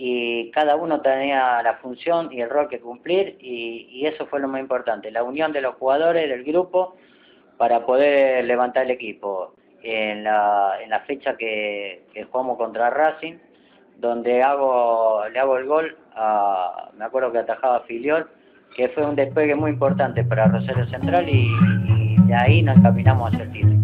y 0.02 0.50
cada 0.52 0.78
uno 0.78 1.02
tenía 1.02 1.62
la 1.62 1.74
función 1.74 2.32
y 2.32 2.40
el 2.40 2.50
rol 2.50 2.70
que 2.70 2.80
cumplir 2.80 3.38
y, 3.42 4.06
eso 4.06 4.26
fue 4.28 4.40
lo 4.40 4.48
más 4.48 4.62
importante, 4.62 5.12
la 5.12 5.24
unión 5.24 5.52
de 5.52 5.60
los 5.60 5.76
jugadores, 5.76 6.30
del 6.30 6.46
grupo, 6.46 6.96
para 7.58 7.86
poder 7.86 8.46
levantar 8.46 8.86
el 8.86 8.92
equipo. 8.92 9.54
En 9.84 10.24
la, 10.24 10.76
en 10.82 10.90
la 10.90 11.02
fecha 11.02 11.36
que, 11.36 12.06
jugamos 12.32 12.58
contra 12.58 12.90
Racing, 12.90 13.36
donde 13.98 14.42
hago, 14.42 15.28
le 15.32 15.38
hago 15.38 15.58
el 15.58 15.66
gol, 15.66 15.98
a, 16.16 16.92
me 16.98 17.04
acuerdo 17.04 17.34
que 17.34 17.40
atajaba 17.40 17.82
Filiol, 17.82 18.30
que 18.76 18.88
fue 18.90 19.06
un 19.06 19.16
despegue 19.16 19.56
muy 19.56 19.72
importante 19.72 20.24
para 20.24 20.48
Rosario 20.48 20.88
Central 20.88 21.28
y, 21.28 21.46
y 21.88 22.16
de 22.26 22.36
ahí 22.36 22.62
nos 22.62 22.78
encaminamos 22.78 23.34
hacia 23.34 23.44
el 23.44 23.52
título. 23.52 23.79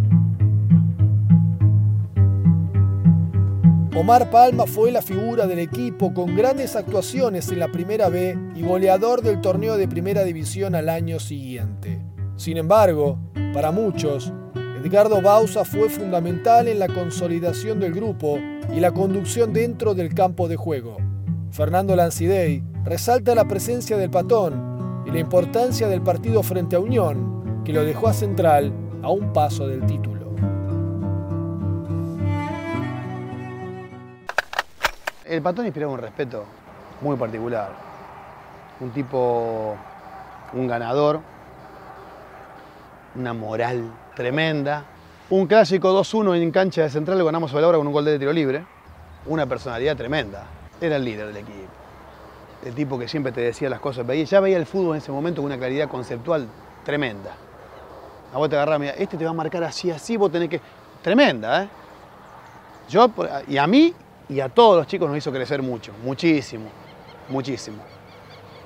Omar 3.95 4.29
Palma 4.29 4.67
fue 4.67 4.91
la 4.91 5.01
figura 5.01 5.47
del 5.47 5.59
equipo 5.59 6.13
con 6.13 6.35
grandes 6.35 6.75
actuaciones 6.75 7.49
en 7.49 7.59
la 7.59 7.69
Primera 7.69 8.09
B 8.09 8.37
y 8.53 8.61
goleador 8.61 9.21
del 9.21 9.39
torneo 9.39 9.77
de 9.77 9.87
Primera 9.87 10.25
División 10.25 10.75
al 10.75 10.89
año 10.89 11.17
siguiente. 11.17 12.01
Sin 12.35 12.57
embargo, 12.57 13.17
para 13.53 13.71
muchos, 13.71 14.33
Edgardo 14.83 15.21
Bausa 15.21 15.63
fue 15.63 15.87
fundamental 15.87 16.67
en 16.67 16.79
la 16.79 16.89
consolidación 16.89 17.79
del 17.79 17.93
grupo 17.93 18.37
y 18.75 18.81
la 18.81 18.91
conducción 18.91 19.53
dentro 19.53 19.95
del 19.95 20.13
campo 20.13 20.49
de 20.49 20.57
juego. 20.57 20.97
Fernando 21.51 21.95
Lancidey 21.95 22.65
resalta 22.83 23.33
la 23.33 23.47
presencia 23.47 23.95
del 23.95 24.09
patón 24.09 25.03
y 25.07 25.11
la 25.11 25.19
importancia 25.19 25.87
del 25.87 26.01
partido 26.01 26.43
frente 26.43 26.75
a 26.75 26.81
Unión, 26.81 27.63
que 27.63 27.71
lo 27.71 27.85
dejó 27.85 28.09
a 28.09 28.13
Central 28.13 28.73
a 29.01 29.09
un 29.09 29.31
paso 29.31 29.69
del 29.69 29.85
título. 29.85 30.14
El 35.25 35.41
Patón 35.41 35.65
inspiraba 35.65 35.91
un 35.91 35.99
respeto 35.99 36.45
muy 37.01 37.17
particular. 37.17 37.71
Un 38.79 38.91
tipo, 38.91 39.75
un 40.53 40.67
ganador, 40.67 41.19
una 43.15 43.33
moral 43.33 43.91
tremenda. 44.15 44.85
Un 45.31 45.47
clásico 45.47 45.99
2-1 45.99 46.39
en 46.39 46.51
cancha 46.51 46.83
de 46.83 46.91
central 46.91 47.17
lo 47.17 47.25
ganamos 47.25 47.49
sobre 47.49 47.63
la 47.63 47.69
hora 47.69 47.77
con 47.79 47.87
un 47.87 47.93
gol 47.93 48.05
de 48.05 48.19
tiro 48.19 48.31
libre. 48.31 48.63
Una 49.25 49.47
personalidad 49.47 49.97
tremenda. 49.97 50.45
Era 50.79 50.97
el 50.97 51.03
líder 51.03 51.27
del 51.27 51.37
equipo. 51.37 51.73
El 52.63 52.75
tipo 52.75 52.99
que 52.99 53.07
siempre 53.07 53.31
te 53.31 53.41
decía 53.41 53.67
las 53.67 53.79
cosas. 53.79 54.05
ya 54.29 54.39
veía 54.39 54.57
el 54.57 54.67
fútbol 54.67 54.95
en 54.95 55.01
ese 55.01 55.11
momento 55.11 55.41
con 55.41 55.47
una 55.47 55.57
claridad 55.57 55.89
conceptual 55.89 56.47
tremenda. 56.83 57.31
A 58.31 58.37
vos 58.37 58.47
te 58.47 58.57
agarraba, 58.57 58.77
mira, 58.77 58.91
este 58.91 59.17
te 59.17 59.25
va 59.25 59.31
a 59.31 59.33
marcar 59.33 59.63
así, 59.63 59.89
así, 59.89 60.17
vos 60.17 60.31
tenés 60.31 60.49
que. 60.49 60.61
Tremenda, 61.01 61.63
¿eh? 61.63 61.69
Yo, 62.89 63.09
y 63.47 63.57
a 63.57 63.65
mí 63.65 63.93
y 64.29 64.39
a 64.39 64.49
todos 64.49 64.77
los 64.77 64.87
chicos 64.87 65.07
nos 65.07 65.17
hizo 65.17 65.31
crecer 65.31 65.61
mucho, 65.61 65.91
muchísimo, 66.03 66.65
muchísimo. 67.29 67.77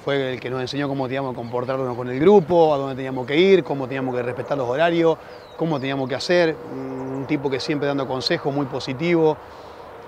Fue 0.03 0.33
el 0.33 0.39
que 0.39 0.49
nos 0.49 0.61
enseñó 0.61 0.87
cómo 0.87 1.07
teníamos 1.07 1.31
que 1.31 1.37
comportarnos 1.37 1.95
con 1.95 2.09
el 2.09 2.19
grupo, 2.19 2.73
a 2.73 2.77
dónde 2.77 2.95
teníamos 2.95 3.27
que 3.27 3.37
ir, 3.37 3.63
cómo 3.63 3.85
teníamos 3.85 4.15
que 4.15 4.23
respetar 4.23 4.57
los 4.57 4.67
horarios, 4.67 5.17
cómo 5.57 5.79
teníamos 5.79 6.07
que 6.07 6.15
hacer. 6.15 6.55
Un 6.71 7.25
tipo 7.27 7.49
que 7.49 7.59
siempre 7.59 7.87
dando 7.87 8.07
consejos 8.07 8.53
muy 8.53 8.65
positivo 8.65 9.37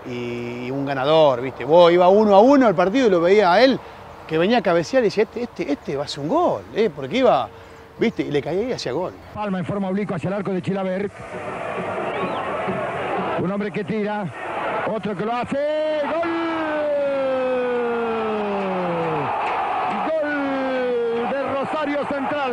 y 0.05 0.71
un 0.71 0.85
ganador, 0.85 1.41
¿viste? 1.41 1.65
Vos 1.65 1.91
iba 1.91 2.07
uno 2.07 2.33
a 2.33 2.39
uno 2.39 2.67
al 2.67 2.73
partido 2.73 3.07
y 3.07 3.09
lo 3.09 3.21
veía 3.21 3.51
a 3.51 3.61
él 3.61 3.79
que 4.31 4.37
venía 4.37 4.59
a 4.59 4.61
cabecear 4.61 5.03
y 5.03 5.07
decía, 5.07 5.23
este, 5.23 5.43
este, 5.43 5.71
este 5.73 5.95
va 5.97 6.03
a 6.03 6.05
hacer 6.05 6.23
un 6.23 6.29
gol, 6.29 6.61
¿eh? 6.73 6.89
porque 6.95 7.17
iba, 7.17 7.49
¿viste? 7.99 8.23
Y 8.23 8.31
le 8.31 8.41
caía 8.41 8.63
y 8.63 8.71
hacía 8.71 8.93
gol. 8.93 9.11
Palma 9.33 9.59
en 9.59 9.65
forma 9.65 9.89
oblicua 9.89 10.15
hacia 10.15 10.29
el 10.29 10.35
arco 10.35 10.53
de 10.53 10.61
Chilaver. 10.61 11.11
Un 13.43 13.51
hombre 13.51 13.71
que 13.73 13.83
tira, 13.83 14.33
otro 14.87 15.15
que 15.15 15.25
lo 15.25 15.33
hace. 15.33 16.01
¡Gol! 16.13 16.29
Gol 20.09 21.29
de 21.31 21.53
Rosario 21.53 22.05
Central. 22.05 22.51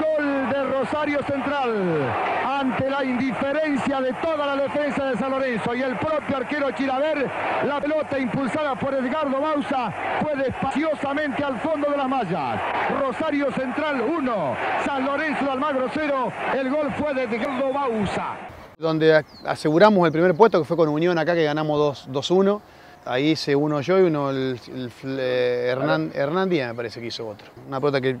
Gol 0.00 0.48
de 0.50 0.64
Rosario 0.64 1.22
Central. 1.22 2.14
Ante 2.46 2.90
la 2.90 3.04
indiferencia 3.04 4.00
de 4.00 4.12
toda 4.14 4.46
la 4.46 4.56
defensa 4.56 5.04
de 5.04 5.16
San 5.16 5.30
Lorenzo 5.30 5.74
y 5.74 5.82
el 5.82 5.96
propio 5.96 6.38
arquero 6.38 6.70
Chiraver, 6.72 7.30
la 7.64 7.80
pelota 7.80 8.18
impulsada 8.18 8.74
por 8.74 8.94
Edgardo 8.94 9.40
Bausa 9.40 9.92
fue 10.20 10.34
despaciosamente 10.34 11.44
al 11.44 11.58
fondo 11.60 11.90
de 11.90 11.96
las 11.96 12.08
mallas. 12.08 12.60
Rosario 13.00 13.52
Central 13.52 14.00
1, 14.00 14.56
San 14.84 15.04
Lorenzo 15.04 15.44
de 15.44 15.50
Almagro 15.52 15.86
0. 15.92 16.32
El 16.58 16.70
gol 16.70 16.92
fue 16.94 17.14
de 17.14 17.24
Edgardo 17.24 17.72
Bausa 17.72 18.36
donde 18.78 19.24
aseguramos 19.44 20.06
el 20.06 20.12
primer 20.12 20.36
puesto, 20.36 20.60
que 20.60 20.64
fue 20.64 20.76
con 20.76 20.88
Unión 20.88 21.18
acá, 21.18 21.34
que 21.34 21.42
ganamos 21.42 22.08
2-1. 22.08 22.60
Ahí 23.04 23.30
hice 23.30 23.56
uno 23.56 23.80
yo 23.80 23.98
y 23.98 24.02
uno 24.02 24.30
el, 24.30 24.60
eh, 25.04 25.74
Hernán, 26.14 26.48
Díaz, 26.48 26.68
me 26.68 26.74
parece 26.74 27.00
que 27.00 27.06
hizo 27.06 27.26
otro. 27.26 27.48
Una 27.66 27.80
pelota 27.80 28.00
que 28.00 28.16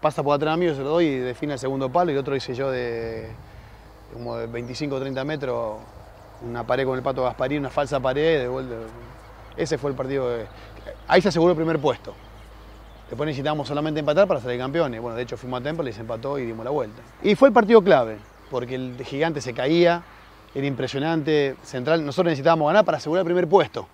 pasa 0.00 0.22
por 0.22 0.34
atrás 0.34 0.56
mío, 0.56 0.74
se 0.74 0.82
lo 0.82 0.90
doy 0.90 1.06
y 1.06 1.18
define 1.18 1.54
el 1.54 1.58
segundo 1.58 1.90
palo 1.90 2.10
y 2.10 2.16
otro 2.16 2.34
hice 2.34 2.54
yo 2.54 2.70
de 2.70 3.28
como 4.12 4.36
de 4.36 4.46
25 4.46 4.94
o 4.94 5.00
30 5.00 5.24
metros, 5.24 5.76
una 6.48 6.66
pared 6.66 6.86
con 6.86 6.96
el 6.96 7.02
Pato 7.02 7.24
Gasparín, 7.24 7.58
una 7.58 7.70
falsa 7.70 8.00
pared. 8.00 8.48
Ese 9.58 9.76
fue 9.76 9.90
el 9.90 9.96
partido. 9.96 10.26
Ahí 11.06 11.20
se 11.20 11.28
aseguró 11.28 11.50
el 11.50 11.56
primer 11.56 11.78
puesto. 11.78 12.14
Después 13.10 13.26
necesitábamos 13.26 13.68
solamente 13.68 14.00
empatar 14.00 14.26
para 14.26 14.40
salir 14.40 14.58
campeones. 14.58 15.02
Bueno, 15.02 15.16
de 15.16 15.22
hecho 15.22 15.36
fuimos 15.36 15.60
a 15.60 15.64
Temple 15.64 15.92
se 15.92 16.00
empató 16.00 16.38
y 16.38 16.46
dimos 16.46 16.64
la 16.64 16.70
vuelta. 16.70 17.02
Y 17.22 17.34
fue 17.34 17.48
el 17.48 17.54
partido 17.54 17.82
clave 17.82 18.16
porque 18.50 18.74
el 18.74 18.96
gigante 19.04 19.40
se 19.40 19.54
caía, 19.54 20.02
era 20.54 20.66
impresionante. 20.66 21.56
Central, 21.62 22.04
nosotros 22.04 22.30
necesitábamos 22.30 22.68
ganar 22.68 22.84
para 22.84 22.98
asegurar 22.98 23.22
el 23.22 23.26
primer 23.26 23.48
puesto. 23.48 23.88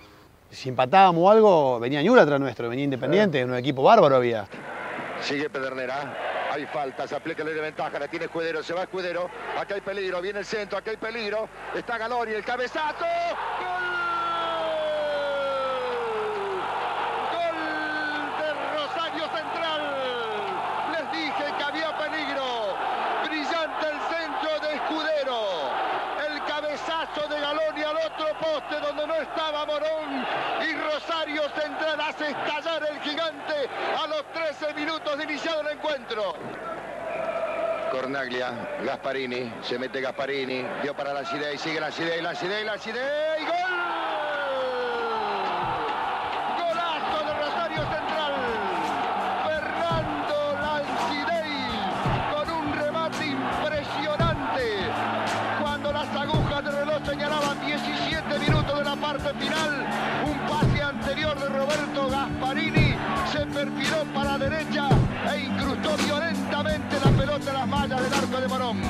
Si 0.51 0.69
empatábamos 0.69 1.31
algo, 1.31 1.81
venía 1.81 2.03
Ñura 2.03 2.23
atrás 2.23 2.39
nuestro, 2.39 2.69
venía 2.69 2.85
Independiente, 2.85 3.45
un 3.45 3.55
equipo 3.55 3.83
bárbaro 3.83 4.17
había. 4.17 4.47
Sigue 5.21 5.51
Pedernera, 5.51 6.17
hay 6.53 6.67
falta, 6.67 7.09
se 7.09 7.17
aplica 7.17 7.43
ley 7.43 7.55
de 7.55 7.61
ventaja, 7.61 7.99
la 7.99 8.09
tiene 8.09 8.27
Escudero, 8.27 8.63
se 8.63 8.75
va 8.75 8.83
Escudero, 8.83 9.29
acá 9.59 9.75
hay 9.75 9.81
peligro, 9.81 10.21
viene 10.21 10.41
el 10.41 10.45
centro, 10.45 10.79
acá 10.79 10.91
hay 10.91 10.97
peligro, 10.97 11.49
está 11.75 11.99
Galori, 11.99 12.35
el 12.35 12.45
cabezazo, 12.45 13.05
¡Gol! 13.05 13.74
Hace 32.09 32.31
estallar 32.31 32.83
el 32.91 33.01
gigante 33.01 33.69
a 33.99 34.07
los 34.07 34.25
13 34.33 34.75
minutos 34.75 35.17
de 35.17 35.25
iniciado 35.25 35.63
el 35.63 35.69
encuentro. 35.69 36.35
Cornaglia, 37.91 38.77
Gasparini, 38.85 39.53
se 39.63 39.79
mete 39.79 40.01
Gasparini, 40.01 40.65
dio 40.83 40.95
para 40.95 41.15
la 41.15 41.23
y 41.23 41.59
sigue 41.59 41.81
la 41.81 41.91
Cidey, 41.91 42.21
la 42.21 42.35
Cidey, 42.35 42.65
la 42.65 42.77
Cidey, 42.77 43.45
¡gol! 43.45 43.75
Golazo 46.59 47.25
de 47.25 47.35
Rosario 47.45 47.79
Central. 47.79 48.35
Fernando 49.47 50.59
Lancidey 50.61 51.55
con 52.35 52.51
un 52.51 52.73
remate 52.73 53.27
impresionante. 53.27 54.91
Cuando 55.63 55.93
las 55.93 56.09
agujas 56.09 56.65
del 56.65 56.77
reloj 56.77 57.07
señalaban 57.07 57.65
17 57.65 58.39
minutos 58.41 58.79
de 58.79 58.85
la 58.85 58.97
parte 58.97 59.33
final, 59.35 59.87
un 60.27 60.44
Roberto 61.75 62.09
Gasparini 62.09 62.95
se 63.33 63.47
perfiló 63.47 64.05
para 64.15 64.39
la 64.39 64.49
derecha 64.49 64.89
e 65.33 65.41
incrustó 65.41 65.97
violentamente 66.05 66.97
la 67.05 67.11
pelota 67.11 67.51
en 67.51 67.55
las 67.55 67.69
mallas 67.69 68.03
del 68.03 68.15
arco 68.15 68.41
de 68.41 68.49
Morón. 68.49 68.81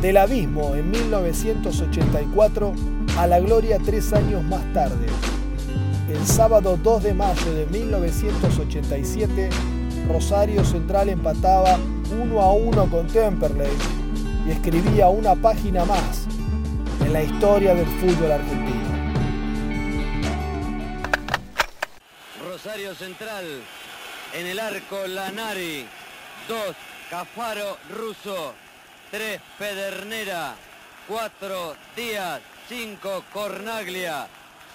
Del 0.00 0.16
abismo 0.16 0.74
en 0.74 0.90
1984 0.90 2.74
a 3.18 3.26
la 3.26 3.40
gloria 3.40 3.78
tres 3.84 4.12
años 4.14 4.42
más 4.44 4.62
tarde. 4.72 5.06
El 6.10 6.26
sábado 6.26 6.78
2 6.82 7.02
de 7.02 7.14
mayo 7.14 7.54
de 7.54 7.66
1987, 7.66 9.50
Rosario 10.08 10.64
Central 10.64 11.10
empataba 11.10 11.78
1 12.10 12.40
a 12.40 12.52
1 12.52 12.90
con 12.90 13.06
Temperley 13.06 13.72
y 14.46 14.50
escribía 14.50 15.08
una 15.08 15.34
página 15.34 15.84
más 15.84 16.26
en 17.00 17.12
la 17.12 17.22
historia 17.22 17.74
del 17.74 17.86
fútbol 17.86 18.32
argentino. 18.32 18.84
Rosario 22.46 22.94
Central, 22.94 23.44
en 24.34 24.46
el 24.46 24.58
arco 24.58 25.06
Lanari, 25.06 25.86
2 26.48 26.58
Cafaro 27.10 27.78
Russo, 27.90 28.52
3 29.10 29.40
Pedernera, 29.58 30.54
4 31.08 31.76
Díaz, 31.96 32.40
5 32.68 33.24
Cornaglia, 33.32 34.28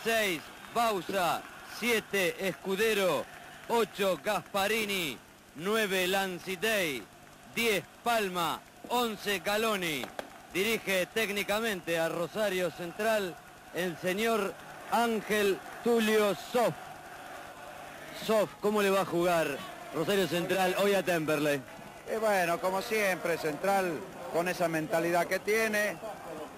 6 0.04 0.42
Bausa, 0.74 1.42
7 1.80 2.48
Escudero, 2.48 3.26
8 3.70 4.20
Gasparini, 4.24 5.18
9 5.56 6.08
Lancitei, 6.08 7.04
10 7.60 7.84
Palma, 8.06 8.62
11 8.88 9.40
Galoni. 9.40 10.06
Dirige 10.54 11.08
técnicamente 11.08 12.00
a 12.00 12.08
Rosario 12.08 12.72
Central 12.72 13.36
el 13.74 13.98
señor 13.98 14.54
Ángel 14.92 15.60
Tulio 15.84 16.36
Sof. 16.36 16.74
Sof, 18.26 18.50
¿cómo 18.62 18.82
le 18.82 18.90
va 18.90 19.02
a 19.02 19.06
jugar 19.06 19.58
Rosario 19.94 20.26
Central 20.30 20.74
hoy 20.82 20.94
a 20.94 21.04
Temperley? 21.04 21.60
Y 22.16 22.18
bueno, 22.18 22.62
como 22.62 22.82
siempre, 22.82 23.38
Central 23.38 23.92
con 24.32 24.48
esa 24.48 24.70
mentalidad 24.70 25.28
que 25.28 25.40
tiene. 25.40 25.98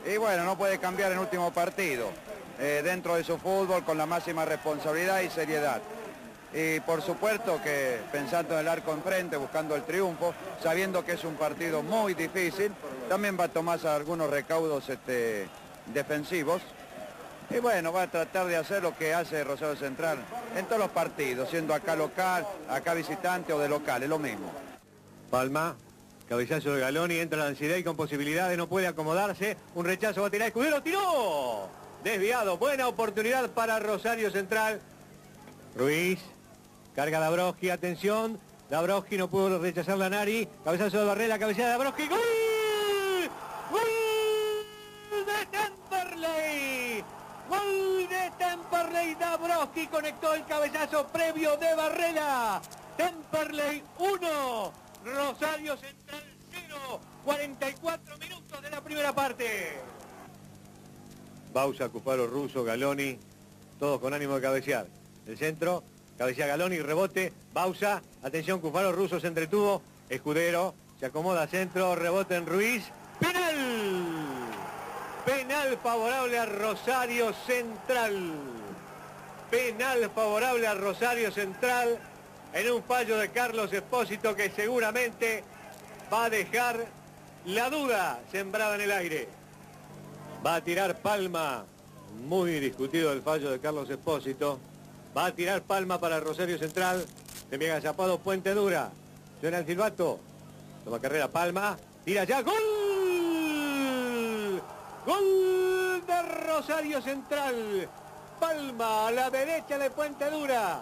Y 0.06 0.18
bueno, 0.18 0.44
no 0.44 0.56
puede 0.56 0.78
cambiar 0.78 1.12
en 1.14 1.18
último 1.18 1.52
partido. 1.52 2.12
eh, 2.60 2.82
dentro 2.84 3.16
de 3.16 3.24
su 3.24 3.40
fútbol 3.40 3.84
con 3.84 3.98
la 3.98 4.06
máxima 4.06 4.46
responsabilidad 4.46 5.22
y 5.22 5.32
seriedad. 5.32 5.82
Y 6.54 6.82
por 6.82 7.02
supuesto 7.02 7.62
que 7.64 8.00
pensando 8.12 8.56
en 8.56 8.62
el 8.62 8.68
arco 8.68 8.92
enfrente, 8.92 9.38
buscando 9.38 9.76
el 9.76 9.84
triunfo, 9.84 10.34
sabiendo 10.62 11.06
que 11.06 11.14
es 11.14 11.24
un 11.24 11.36
partido 11.36 11.82
muy 11.82 12.14
difícil, 12.14 12.72
también 13.08 13.38
va 13.40 13.46
a 13.46 13.48
tomar 13.48 13.86
algunos 13.88 14.30
recaudos 14.30 14.90
este, 14.90 15.48
defensivos. 15.94 16.62
Y 17.50 17.60
bueno, 17.60 17.92
va 17.92 18.04
a 18.04 18.08
tratar 18.12 18.48
de 18.48 18.56
hacer 18.56 18.84
lo 18.84 18.98
que 18.98 19.14
hace 19.14 19.44
Rosario 19.44 19.76
Central 19.76 20.20
en 20.56 20.66
todos 20.66 20.80
los 20.80 20.92
partidos, 20.92 21.50
siendo 21.50 21.74
acá 21.74 21.96
local, 21.96 22.46
acá 22.70 22.94
visitante 22.94 23.52
o 23.52 23.60
de 23.60 23.68
local, 23.68 24.04
es 24.04 24.10
lo 24.10 24.20
mismo. 24.20 24.52
Palma, 25.30 25.76
cabezazo 26.30 26.74
de 26.74 26.82
Galoni, 26.82 27.16
entra 27.16 27.44
Lancirey 27.44 27.84
con 27.84 27.98
posibilidades, 27.98 28.58
no 28.58 28.68
puede 28.68 28.88
acomodarse, 28.88 29.58
un 29.76 29.86
rechazo 29.86 30.22
va 30.22 30.28
a 30.28 30.32
tirar 30.32 30.48
Escudero, 30.48 30.82
tiró, 30.82 31.68
desviado, 32.06 32.58
buena 32.58 32.88
oportunidad 32.88 33.50
para 33.50 33.80
Rosario 33.80 34.32
Central. 34.32 34.80
Ruiz, 35.76 36.20
carga 36.96 37.20
Dabrowski, 37.20 37.70
atención, 37.70 38.40
Dabrowski 38.70 39.18
no 39.18 39.30
pudo 39.30 39.60
rechazar 39.60 39.98
la 39.98 40.10
Nari, 40.10 40.48
cabezazo 40.64 41.00
de 41.00 41.06
Barrera, 41.06 41.40
cabecera 41.40 41.68
de 41.68 41.72
Dabrowski, 41.74 42.08
¡gol! 42.08 42.20
¡Gol 43.72 45.26
de 45.26 45.46
Temperley! 45.58 47.04
¡Gol 47.50 48.10
de 48.10 48.32
Temperley! 48.38 49.16
Dabrowski 49.16 49.88
conectó 49.88 50.34
el 50.34 50.46
cabezazo 50.46 51.08
previo 51.08 51.58
de 51.58 51.76
Barrera. 51.76 52.62
Temperley 52.98 53.84
1, 54.00 54.74
Rosario 55.06 55.78
Central 55.78 56.24
0, 56.52 57.00
44 57.26 58.18
minutos 58.18 58.62
de 58.62 58.70
la 58.70 58.82
primera 58.82 59.14
parte. 59.14 59.80
Bausa, 61.54 61.90
Cufaro, 61.90 62.28
Russo, 62.28 62.64
Galoni, 62.64 63.18
todos 63.80 64.00
con 64.00 64.14
ánimo 64.14 64.36
de 64.36 64.42
cabecear. 64.42 64.88
El 65.26 65.38
centro, 65.38 65.84
cabecea 66.22 66.46
Galoni, 66.46 66.78
rebote, 66.78 67.34
Bausa, 67.52 68.00
atención, 68.22 68.60
Cufaro, 68.60 68.92
Russo 68.92 69.20
se 69.20 69.26
entretuvo, 69.26 69.82
Escudero, 70.08 70.76
se 71.00 71.08
acomoda 71.08 71.48
centro, 71.48 71.96
rebote 71.96 72.36
en 72.36 72.46
Ruiz, 72.46 72.84
penal. 73.20 73.56
Penal 75.26 75.80
favorable 75.82 76.38
a 76.38 76.46
Rosario 76.46 77.34
Central. 77.48 78.34
Penal 79.50 80.12
favorable 80.14 80.68
a 80.68 80.76
Rosario 80.76 81.32
Central 81.32 81.98
en 82.54 82.72
un 82.72 82.84
fallo 82.84 83.18
de 83.18 83.30
Carlos 83.30 83.74
Espósito 83.74 84.36
que 84.36 84.52
seguramente 84.52 85.44
va 86.14 86.26
a 86.26 86.30
dejar 86.30 86.86
la 87.46 87.72
duda 87.72 88.20
sembrada 88.32 88.76
en 88.76 88.82
el 88.82 88.92
aire. 88.92 89.28
Va 90.46 90.58
a 90.58 90.64
tirar 90.64 90.98
Palma, 90.98 91.66
muy 92.28 92.60
discutido 92.60 93.12
el 93.12 93.24
fallo 93.24 93.50
de 93.50 93.60
Carlos 93.60 93.90
Espósito. 93.90 94.60
Va 95.16 95.26
a 95.26 95.32
tirar 95.32 95.62
Palma 95.62 96.00
para 96.00 96.20
Rosario 96.20 96.58
Central. 96.58 97.06
Se 97.50 97.60
pega 97.60 97.82
Zapado 97.82 98.18
Puente 98.20 98.54
Dura. 98.54 98.92
Suena 99.40 99.58
el 99.60 99.66
silbato. 99.66 100.20
Toma 100.86 101.00
carrera 101.00 101.28
Palma. 101.28 101.78
Tira 102.06 102.24
ya. 102.24 102.42
¡Gol! 102.42 102.54
¡Gol 105.06 106.04
de 106.08 106.22
Rosario 106.46 107.02
Central! 107.02 107.90
Palma 108.40 109.08
a 109.08 109.12
la 109.12 109.30
derecha 109.30 109.78
de 109.78 109.92
Puente 109.92 110.30
Dura. 110.30 110.82